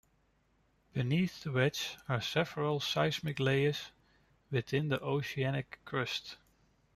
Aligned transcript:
Beneath 0.93 1.43
the 1.43 1.51
wedge 1.51 1.95
are 2.09 2.21
several 2.21 2.79
seismic 2.79 3.39
layers 3.39 3.91
within 4.49 4.87
the 4.87 4.99
oceanic 4.99 5.79
crust. 5.85 6.37